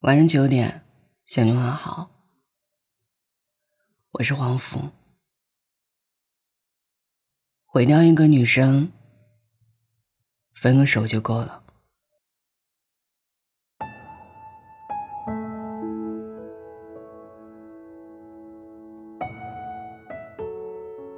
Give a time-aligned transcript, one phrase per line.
[0.00, 0.82] 晚上九点，
[1.26, 2.10] 向你问好。
[4.12, 4.88] 我是黄福。
[7.66, 8.90] 毁掉一个女生，
[10.54, 11.62] 分个手就够了。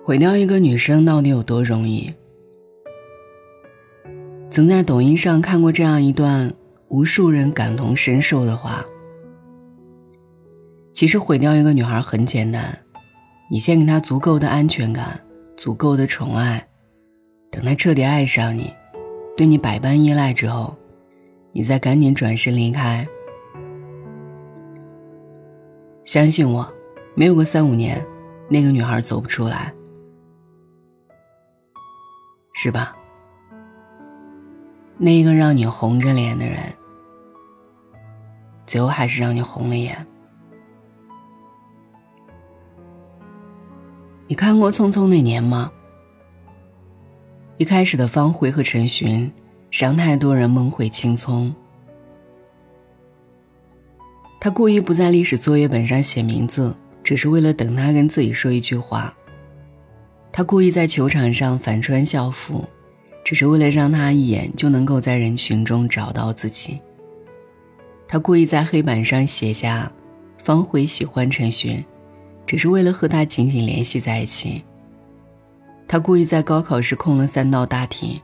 [0.03, 2.13] 毁掉一个女生到底有多容易？
[4.51, 6.53] 曾在抖音上看过这样一段。
[6.93, 8.85] 无数人感同身受的话。
[10.93, 12.79] 其实毁掉一个女孩很简单，
[13.51, 15.19] 你先给她足够的安全感，
[15.57, 16.69] 足够的宠爱，
[17.51, 18.71] 等她彻底爱上你，
[19.39, 20.77] 对你百般依赖之后，
[21.53, 23.09] 你再赶紧转身离开。
[26.05, 26.71] 相信我，
[27.15, 28.05] 没有个三五年，
[28.51, 29.73] 那个女孩走不出来，
[32.53, 32.95] 是吧？
[34.99, 36.61] 那一个让你红着脸的人。
[38.67, 40.07] 最后还是让你红了眼。
[44.27, 45.71] 你看过《匆匆那年》吗？
[47.59, 49.31] 一开始的方茴和陈寻，
[49.71, 51.55] 让太多人梦回青葱。
[54.41, 56.75] 他故意不在历史作业本上写名字，
[57.05, 59.15] 只是为了等他跟自己说一句话。
[60.33, 62.65] 他故意在球场上反穿校服，
[63.23, 66.81] 只是为了让他一眼就能够在人群中找到自己。
[68.13, 69.91] 他故意在黑板上写下
[70.37, 71.83] “方茴喜欢陈寻”，
[72.45, 74.63] 只是为了和他紧紧联系在一起。
[75.89, 78.21] 他故意在高考时空了三道大题，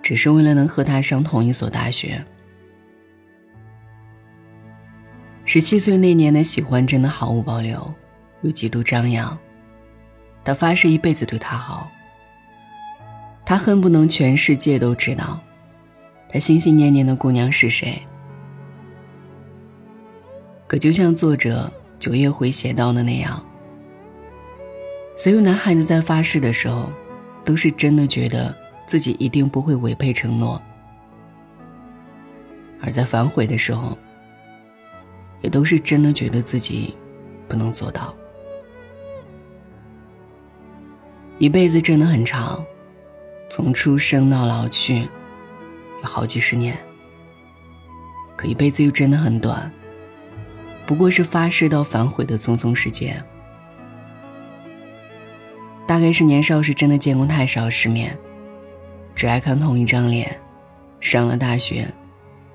[0.00, 2.24] 只是为了能和他上同一所大学。
[5.44, 7.92] 十七岁那年的喜欢真的毫无保留，
[8.42, 9.36] 又极度张扬。
[10.44, 11.90] 他发誓一辈子对她好。
[13.44, 15.40] 他恨不能全世界都知道，
[16.28, 18.00] 他心心念念的姑娘是谁。
[20.66, 23.44] 可就像作者九叶回写到的那样，
[25.16, 26.90] 所有男孩子在发誓的时候，
[27.44, 28.54] 都是真的觉得
[28.86, 30.60] 自己一定不会违背承诺；
[32.82, 33.96] 而在反悔的时候，
[35.42, 36.96] 也都是真的觉得自己
[37.46, 38.14] 不能做到。
[41.38, 42.64] 一辈子真的很长，
[43.50, 45.08] 从出生到老去，
[46.00, 46.76] 有好几十年。
[48.36, 49.70] 可一辈子又真的很短。
[50.86, 53.22] 不过是发誓到反悔的匆匆时间，
[55.86, 58.16] 大概是年少时真的见过太少世面，
[59.14, 60.40] 只爱看同一张脸。
[61.00, 61.86] 上了大学，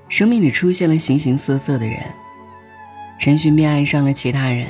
[0.08, 2.02] 生命里出现了形形色色的人，
[3.18, 4.66] 陈寻便爱上了其他人，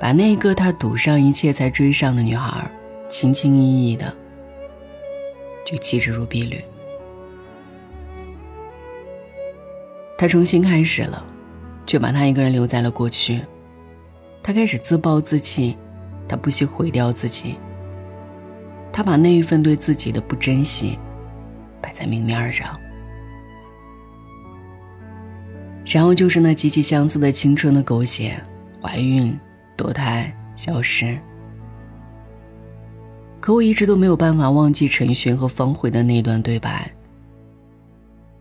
[0.00, 2.70] 把那个他赌上一切才追上的女孩，
[3.08, 4.14] 轻轻易易的
[5.64, 6.64] 就弃之如敝履。
[10.16, 11.26] 他重新开始了。
[11.92, 13.42] 却把他一个人留在了过去。
[14.42, 15.76] 他开始自暴自弃，
[16.26, 17.56] 他不惜毁掉自己。
[18.90, 20.98] 他把那一份对自己的不珍惜
[21.82, 22.80] 摆在明面上，
[25.84, 28.42] 然后就是那极其相似的青春的狗血：
[28.80, 29.38] 怀孕、
[29.76, 31.18] 堕胎、消失。
[33.38, 36.90] 可我一直都没有办法忘记陈寻和方茴的那段对白。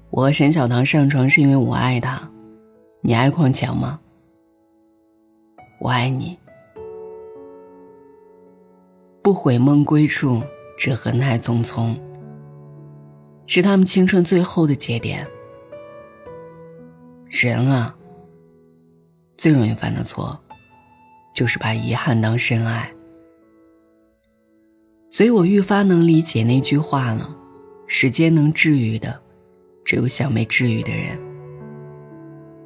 [0.09, 2.30] 我和沈小棠上床是因为我爱他。
[3.03, 3.99] 你爱矿强吗？
[5.79, 6.37] 我爱你。
[9.23, 10.39] 不悔梦归处，
[10.77, 11.99] 只恨太匆匆。
[13.47, 15.27] 是他们青春最后的节点。
[17.27, 17.95] 人啊，
[19.35, 20.39] 最容易犯的错，
[21.33, 22.93] 就是把遗憾当深爱。
[25.09, 27.35] 所以我愈发能理解那句话了：
[27.87, 29.19] 时间能治愈的，
[29.83, 31.17] 只有想被治愈的人。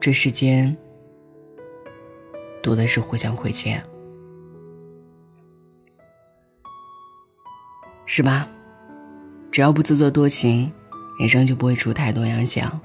[0.06, 0.78] 这世间，
[2.62, 3.84] 多的是互相亏欠，
[8.06, 8.48] 是吧？
[9.50, 10.72] 只要不自作多情，
[11.18, 12.80] 人生就不会出太多洋相。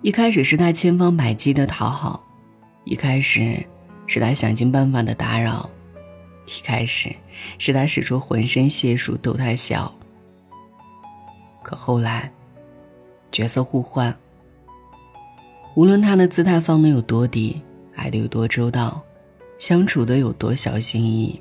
[0.00, 2.26] 一开始是他千方百计的讨好，
[2.84, 3.62] 一开始
[4.06, 5.68] 是他想尽办法的打扰，
[6.46, 7.14] 一开始
[7.58, 9.94] 是他使出浑身解数逗他笑。
[11.62, 12.32] 可后来，
[13.30, 14.16] 角色互换。
[15.74, 17.60] 无论他的姿态放的有多低，
[17.96, 19.02] 爱的有多周到，
[19.58, 21.40] 相处的有多小心翼翼，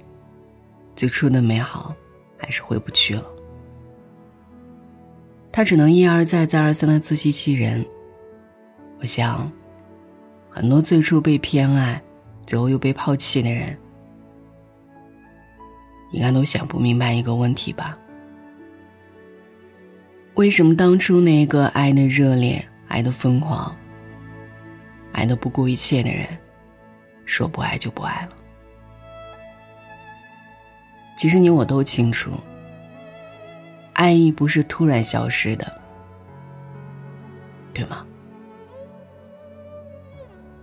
[0.96, 1.94] 最初的美好
[2.36, 3.24] 还是回不去了。
[5.52, 7.86] 他只能一而再、再而三的自欺欺人。
[9.00, 9.52] 我想，
[10.50, 12.02] 很多最初被偏爱，
[12.44, 13.78] 最后又被抛弃的人，
[16.12, 17.96] 应该都想不明白一个问题吧：
[20.34, 23.76] 为什么当初那个爱的热烈、爱的疯狂？
[25.14, 26.28] 爱得不顾一切的人，
[27.24, 28.30] 说不爱就不爱了。
[31.16, 32.32] 其实你我都清楚，
[33.94, 35.82] 爱意不是突然消失的，
[37.74, 38.06] 对吗？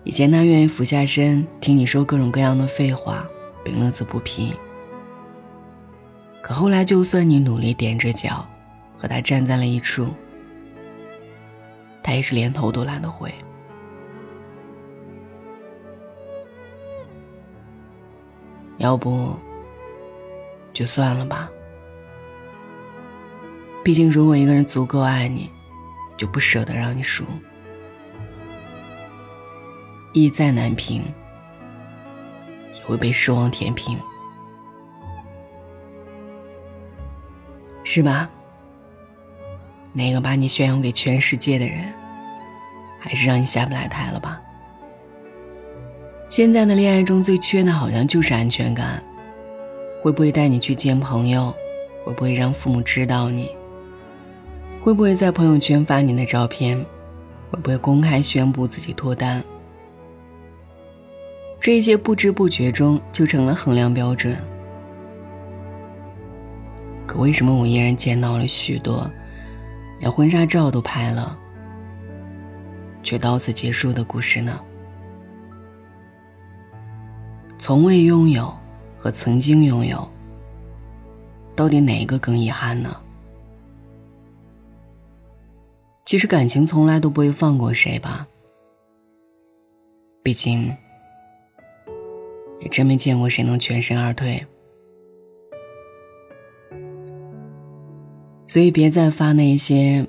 [0.03, 3.27] 以前他愿意俯下身听你说各种各样的废话，
[3.65, 4.53] 并乐此不疲。
[6.43, 8.45] 可后来，就算你努力踮着脚，
[8.99, 10.09] 和他站在了一处，
[12.03, 13.33] 他也是连头都懒得回。
[18.81, 19.37] 要不，
[20.73, 21.51] 就算了吧。
[23.85, 25.51] 毕竟，如果一个人足够爱你，
[26.17, 27.25] 就不舍得让你输。
[30.15, 31.03] 意再难平，
[32.75, 33.99] 也会被失望填平，
[37.85, 38.29] 是吧？
[39.93, 41.93] 那个把你炫耀给全世界的人，
[42.99, 44.41] 还是让你下不来台了吧？
[46.31, 49.03] 现在的恋爱中最缺的，好像就是安全感。
[50.01, 51.53] 会不会带你去见朋友？
[52.05, 53.51] 会不会让父母知道你？
[54.81, 56.79] 会不会在朋友圈发你的照片？
[57.51, 59.43] 会不会公开宣布自己脱单？
[61.59, 64.37] 这些不知不觉中就成了衡量标准。
[67.09, 69.11] 可为什么我依然见到了许多，
[69.99, 71.37] 连婚纱照都拍了，
[73.03, 74.61] 却到此结束的故事呢？
[77.61, 78.51] 从未拥有
[78.99, 80.11] 和曾经拥有，
[81.55, 82.97] 到底哪一个更遗憾呢？
[86.07, 88.27] 其实感情从来都不会放过谁吧，
[90.23, 90.75] 毕竟。
[92.61, 94.47] 也真没见过谁能全身而退，
[98.47, 100.07] 所以别再发那些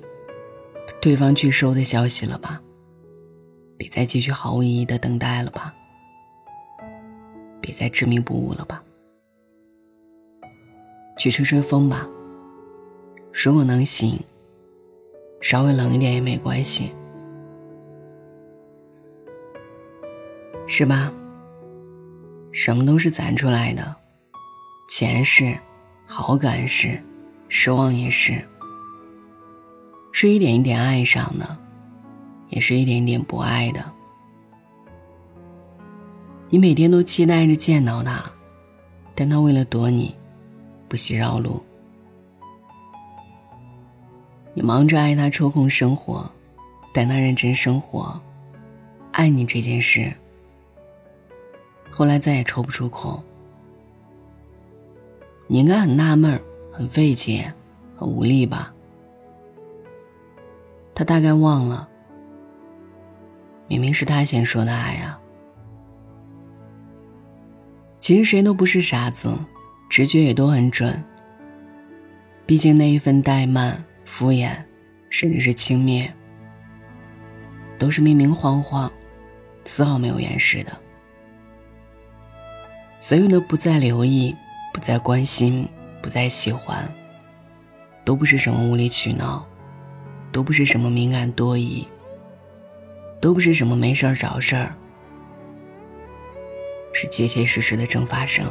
[1.00, 2.60] 对方拒收的消息了吧，
[3.78, 5.74] 别再继续毫无意义的等待了吧，
[7.62, 8.82] 别再执迷不悟了吧，
[11.16, 12.06] 去吹吹风吧。
[13.32, 14.20] 如果能行，
[15.40, 16.92] 稍微冷一点也没关系，
[20.66, 21.10] 是吧？
[22.52, 23.96] 什么都是攒出来的，
[24.90, 25.58] 钱是，
[26.04, 27.02] 好感是，
[27.48, 28.46] 失望也是，
[30.12, 31.56] 是一点一点爱上的，
[32.50, 33.82] 也是一点一点不爱的。
[36.52, 38.22] 你每天都期待着见到他，
[39.14, 40.14] 但他为了躲你，
[40.86, 41.62] 不惜绕路。
[44.52, 46.30] 你忙着爱他，抽空生活，
[46.92, 48.20] 但他认真生活，
[49.12, 50.12] 爱你这件事。
[51.90, 53.18] 后来再也抽不出空，
[55.46, 56.38] 你应该很纳闷
[56.70, 57.50] 很费解，
[57.96, 58.74] 很无力吧？
[60.94, 61.88] 他大概忘了，
[63.68, 65.18] 明明是他先说的爱啊。
[68.02, 69.32] 其实谁都不是傻子，
[69.88, 71.00] 直觉也都很准。
[72.44, 74.56] 毕竟那一份怠慢、敷衍，
[75.08, 76.10] 甚至是轻蔑，
[77.78, 78.92] 都是明明晃晃，
[79.64, 80.76] 丝毫没有掩饰的。
[83.00, 84.34] 所有的不再留意，
[84.74, 85.68] 不再关心，
[86.02, 86.92] 不再喜欢，
[88.04, 89.46] 都不是什么无理取闹，
[90.32, 91.86] 都不是什么敏感多疑，
[93.20, 94.74] 都不是什么没事儿找事儿，
[97.02, 98.46] 是结结实实的正发生。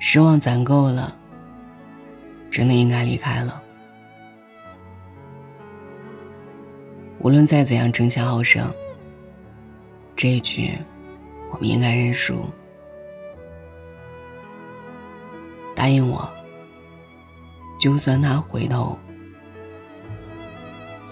[0.00, 1.16] 失望攒够了，
[2.50, 3.62] 真的应该离开了。
[7.20, 8.68] 无论再怎样争强好胜。
[10.16, 10.76] 这一局，
[11.52, 12.44] 我们应该认输。
[15.76, 16.28] 答应我，
[17.78, 18.98] 就算他回头，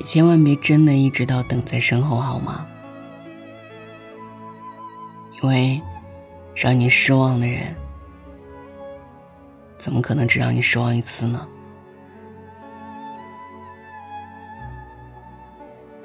[0.01, 2.67] 也千万别真的一直到等在身后，好吗？
[5.43, 5.81] 因为
[6.55, 7.75] 让你失望的人，
[9.77, 11.47] 怎么可能只让你失望一次呢？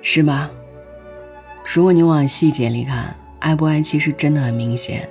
[0.02, 0.52] 是吧？
[1.64, 5.08] 如果你往细节里看，爱不爱其实真的很明显。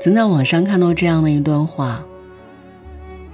[0.00, 2.02] 曾在网上看到这样的一段话，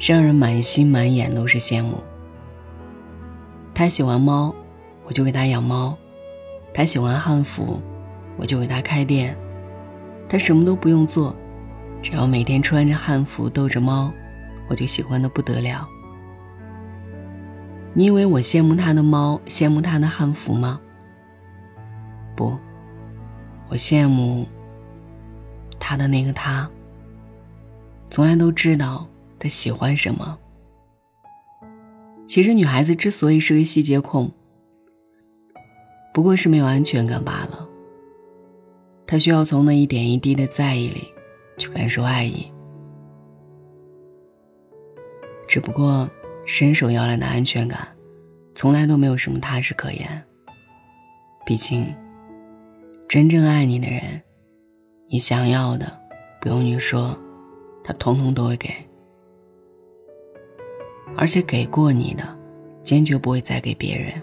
[0.00, 2.02] 让人满心满眼都是羡慕。
[3.74, 4.54] 他喜欢猫，
[5.04, 5.94] 我就给他养猫；
[6.74, 7.80] 他喜欢汉服，
[8.36, 9.36] 我就给他开店。
[10.32, 11.36] 他什么都不用做，
[12.00, 14.10] 只要每天穿着汉服逗着猫，
[14.66, 15.86] 我就喜欢的不得了。
[17.92, 20.80] 你以为我羡慕他的猫，羡慕他的汉服吗？
[22.34, 22.56] 不，
[23.68, 24.46] 我羡慕
[25.78, 26.66] 他的那个他，
[28.08, 29.06] 从来都知道
[29.38, 30.38] 他喜欢什么。
[32.24, 34.32] 其实女孩子之所以是个细节控，
[36.14, 37.68] 不过是没有安全感罢了。
[39.06, 41.12] 他需要从那一点一滴的在意里
[41.58, 42.50] 去感受爱意，
[45.46, 46.08] 只不过
[46.46, 47.88] 伸手要来的安全感，
[48.54, 50.24] 从来都没有什么踏实可言。
[51.44, 51.94] 毕竟，
[53.08, 54.22] 真正爱你的人，
[55.08, 56.00] 你想要的，
[56.40, 57.18] 不用你说，
[57.84, 58.70] 他通通都会给，
[61.16, 62.24] 而且给过你的，
[62.82, 64.22] 坚决不会再给别人。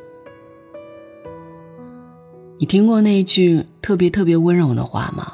[2.61, 5.31] 你听过那一句特别特别温柔的话吗？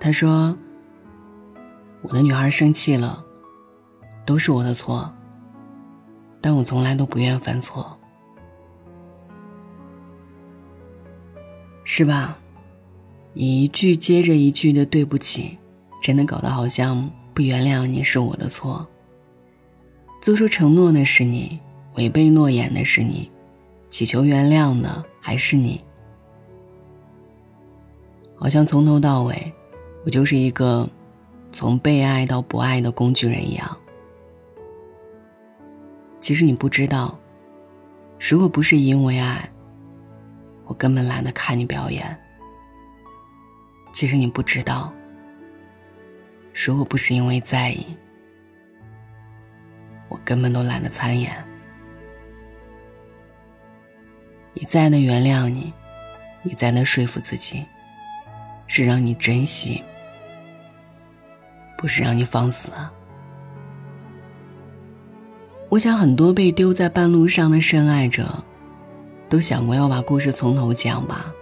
[0.00, 0.58] 他说
[2.02, 3.24] ：“我的女孩生气了，
[4.26, 5.14] 都是我的错，
[6.40, 7.96] 但我从来都不愿犯错，
[11.84, 12.36] 是吧？”
[13.32, 15.56] 你一句接着一句的对不起，
[16.02, 18.84] 真的搞得好像不原谅你是我的错。
[20.20, 21.60] 做出承诺的是你，
[21.94, 23.30] 违背诺言的是你。
[23.90, 25.82] 祈求原谅的还是你，
[28.36, 29.52] 好像从头到尾，
[30.04, 30.88] 我就是一个
[31.52, 33.76] 从被爱到不爱的工具人一样。
[36.20, 37.18] 其实你不知道，
[38.20, 39.50] 如果不是因为爱，
[40.66, 42.16] 我根本懒得看你表演。
[43.92, 44.92] 其实你不知道，
[46.52, 47.86] 如果不是因为在意，
[50.08, 51.42] 我根本都懒得参演。
[54.60, 55.72] 你再能原谅你，
[56.42, 57.64] 你再能说服自己，
[58.66, 59.80] 是让你珍惜，
[61.76, 62.92] 不是让你放肆啊！
[65.68, 68.42] 我想很多被丢在半路上的深爱者，
[69.28, 71.32] 都想过要把故事从头讲吧。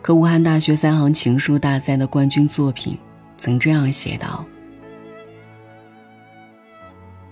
[0.00, 2.96] 可武汉大学三行情书大赛的冠军作品，
[3.36, 4.42] 曾这样写道：“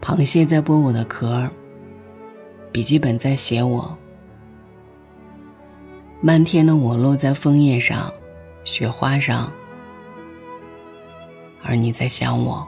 [0.02, 1.48] 螃蟹在剥我的壳。”
[2.78, 3.98] 笔记本在写我，
[6.20, 8.08] 漫天的我落在枫叶上，
[8.62, 9.52] 雪花上，
[11.60, 12.64] 而你在想我。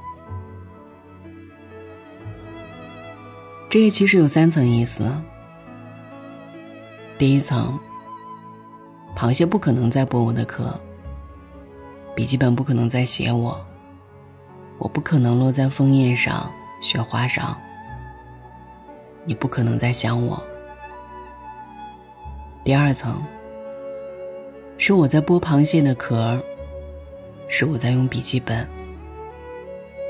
[3.69, 5.09] 这其实有三层意思。
[7.17, 7.79] 第一层，
[9.15, 10.77] 螃蟹不可能再剥我的壳，
[12.17, 13.65] 笔记本不可能再写我，
[14.77, 16.53] 我不可能落在枫叶上，
[16.83, 17.57] 雪花上。
[19.25, 20.43] 你不可能再想我。
[22.65, 23.23] 第二层，
[24.79, 26.41] 是我在剥螃蟹的壳，
[27.49, 28.69] 是我在用笔记本，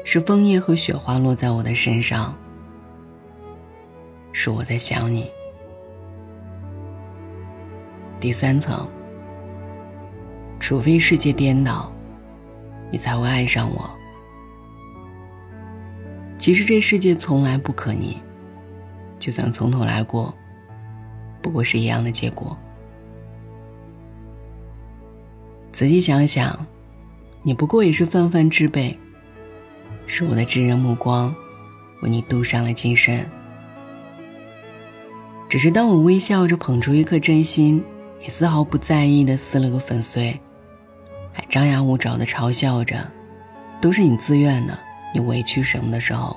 [0.05, 2.37] 是枫叶和雪花落在我的身上，
[4.33, 5.31] 是我在想你。
[8.19, 8.87] 第三层，
[10.59, 11.91] 除非世界颠倒，
[12.91, 13.91] 你才会爱上我。
[16.39, 18.19] 其实这世界从来不可逆。
[19.21, 20.35] 就算从头来过，
[21.41, 22.59] 不过是一样的结果。
[25.71, 26.67] 仔细想想，
[27.43, 28.99] 你不过也是泛泛之辈，
[30.07, 31.33] 是我的炙热目光，
[32.03, 33.25] 为你镀上了金身。
[35.49, 37.85] 只是当我微笑着捧出一颗真心，
[38.21, 40.39] 你丝毫不在意的撕了个粉碎，
[41.33, 43.07] 还张牙舞爪的嘲笑着，
[43.81, 44.79] 都是你自愿的，
[45.15, 46.37] 你委屈什么的时候，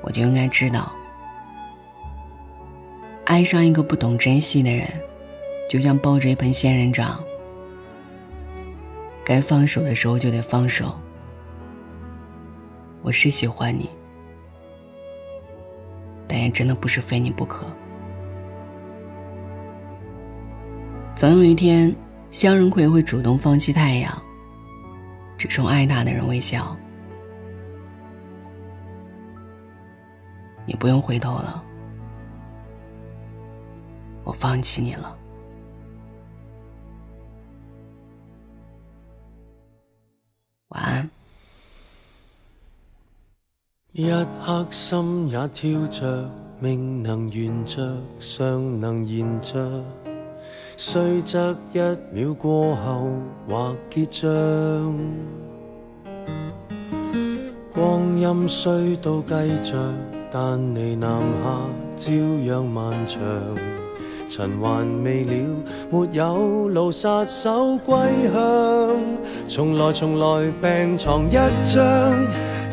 [0.00, 0.92] 我就应该知道。
[3.24, 4.86] 爱上一个不懂珍惜的人，
[5.68, 7.22] 就像抱着一盆仙人掌，
[9.24, 10.94] 该放手的时候就得放手。
[13.02, 13.88] 我是喜欢你，
[16.28, 17.64] 但也真的不是非你不可。
[21.16, 21.94] 总有一天，
[22.30, 24.22] 向日葵会主动放弃太阳，
[25.38, 26.76] 只冲爱他的人微笑。
[30.66, 31.64] 你不用回头了。
[34.24, 35.16] 我放弃你了。
[40.68, 41.10] 晚安。
[43.92, 44.10] 一
[44.44, 46.28] 刻心也跳着，
[46.58, 49.84] 命能圆着，尚能延着，
[50.76, 51.78] 虽则一
[52.10, 53.08] 秒过后
[53.48, 54.28] 或结账。
[57.72, 59.94] 光阴虽都计着，
[60.32, 61.60] 但你南下
[61.96, 62.10] 照
[62.46, 63.20] 样漫长。
[64.36, 65.32] 尘还未了，
[65.92, 67.96] 没有路杀手归
[68.32, 69.00] 乡。
[69.46, 71.34] 从来从来病床一
[71.72, 71.84] 张，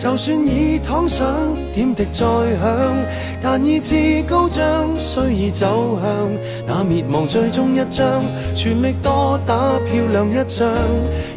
[0.02, 2.26] 就算已躺上，点滴再
[2.60, 2.98] 响，
[3.40, 6.32] 但意志高涨，虽已走向
[6.66, 8.24] 那灭亡最终一章，
[8.56, 10.68] 全力多打漂亮一仗，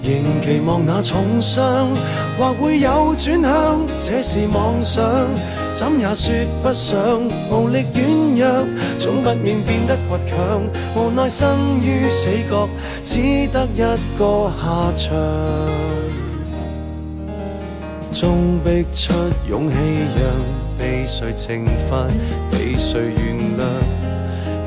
[0.03, 1.91] 仍期望那重伤
[2.39, 5.05] 或会有转向，这是妄想，
[5.75, 6.97] 怎也说不上，
[7.51, 8.67] 无力软弱，
[8.97, 10.63] 总不免变得倔强，
[10.97, 12.67] 无奈生于死角，
[13.03, 15.94] 只得一个下场。
[18.15, 19.13] 终逼出
[19.49, 19.75] 勇气，
[20.15, 22.07] 让被谁惩罚，
[22.49, 23.65] 被谁原谅？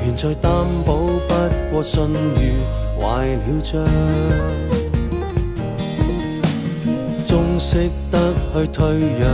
[0.04, 0.52] 原在担
[0.84, 0.94] 保
[1.26, 1.34] 不
[1.72, 2.04] 过信
[2.36, 2.52] 誉
[3.00, 3.82] 坏了账，
[7.26, 8.86] 终识得去退
[9.18, 9.26] 让，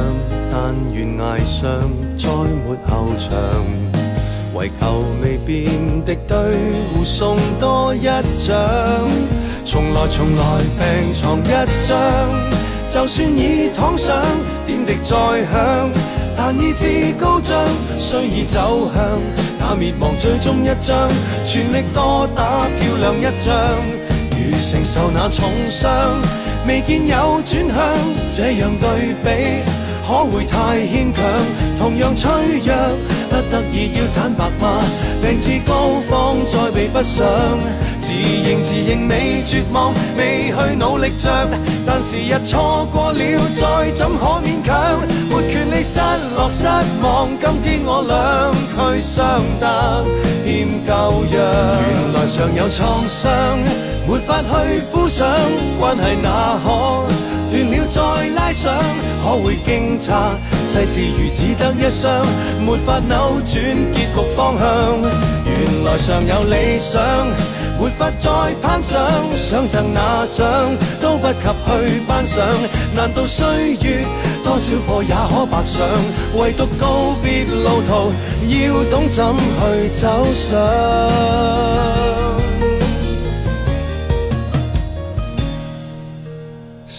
[0.49, 3.35] 但愿崖上再没后场，
[4.55, 5.69] 为求未变
[6.05, 6.37] 敌对，
[6.95, 8.05] 互送多一
[8.39, 8.55] 掌，
[9.65, 12.55] 从来从来病床一张。
[12.95, 14.23] 就算已躺上，
[14.65, 15.17] 点滴再
[15.53, 15.91] 响，
[16.37, 17.67] 但意志高涨，
[17.99, 19.21] 虽已走向
[19.59, 21.09] 那灭亡最终一章，
[21.43, 23.53] 全力多打漂亮一仗，
[24.31, 25.91] 如承受那重伤，
[26.69, 27.77] 未见有转向，
[28.29, 29.65] 这样对比，
[30.07, 31.25] 可会太牵强？
[31.77, 32.31] 同样脆
[32.65, 32.77] 弱，
[33.35, 34.81] 不得已要坦白吗？
[35.21, 37.27] 病至高峰再避不上。
[37.99, 41.29] 自认自认未绝望，未去努力着，
[41.85, 43.19] 但时日错过了，
[43.53, 45.01] 再怎可勉强？
[45.31, 45.99] 没权利失
[46.37, 46.67] 落失
[47.03, 50.05] 望，今天我俩俱相得
[50.45, 50.93] 欠旧
[51.35, 51.43] 样。
[51.91, 53.33] 原来常有创伤，
[54.07, 55.27] 没法去敷上，
[55.81, 57.05] 关系哪可
[57.55, 58.01] 断了再
[58.35, 58.75] 拉上？
[59.23, 60.35] 可会惊诧？
[60.67, 62.27] 世事如只得一双，
[62.61, 63.55] 没法扭转
[63.93, 64.67] 结局方向。
[65.47, 67.01] 原来常有理想。
[67.79, 68.31] 没法再
[68.63, 69.01] 攀上，
[69.37, 70.47] 想赠那奖
[71.01, 72.45] 都不及去颁赏。
[72.95, 74.05] 难道岁月
[74.45, 75.87] 多少课也可白上？
[76.37, 78.13] 唯独告别路途，
[78.49, 81.94] 要懂怎去走上。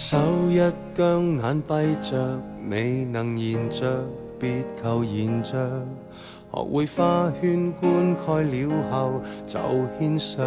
[0.08, 0.16] 手
[0.48, 0.60] 一
[0.94, 4.06] 僵，眼闭着，未能言着，
[4.38, 5.58] 别求言着。
[6.52, 9.58] 学会花圈灌溉了后就
[9.98, 10.46] 献上，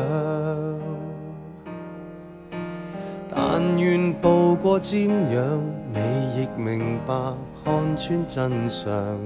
[3.27, 5.61] 但愿步过瞻仰，
[5.93, 7.13] 你亦明白
[7.65, 9.19] 看穿真相，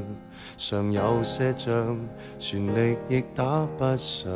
[0.58, 2.00] 尚有些仗，
[2.40, 4.32] 全力亦打不上。